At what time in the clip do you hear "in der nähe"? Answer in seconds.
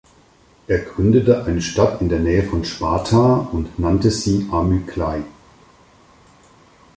2.01-2.41